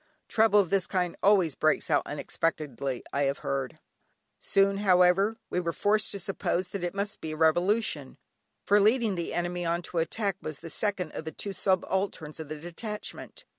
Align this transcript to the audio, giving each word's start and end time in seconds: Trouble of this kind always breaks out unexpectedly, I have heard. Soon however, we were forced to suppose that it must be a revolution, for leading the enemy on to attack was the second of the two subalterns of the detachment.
Trouble 0.27 0.59
of 0.59 0.71
this 0.71 0.87
kind 0.87 1.15
always 1.21 1.53
breaks 1.53 1.91
out 1.91 2.01
unexpectedly, 2.07 3.03
I 3.13 3.25
have 3.25 3.37
heard. 3.45 3.77
Soon 4.39 4.77
however, 4.77 5.37
we 5.51 5.59
were 5.59 5.71
forced 5.71 6.09
to 6.09 6.19
suppose 6.19 6.69
that 6.69 6.83
it 6.83 6.95
must 6.95 7.21
be 7.21 7.33
a 7.33 7.37
revolution, 7.37 8.17
for 8.63 8.79
leading 8.79 9.13
the 9.13 9.31
enemy 9.31 9.63
on 9.63 9.83
to 9.83 9.99
attack 9.99 10.37
was 10.41 10.57
the 10.57 10.71
second 10.71 11.11
of 11.11 11.23
the 11.25 11.31
two 11.31 11.53
subalterns 11.53 12.39
of 12.39 12.49
the 12.49 12.59
detachment. 12.59 13.45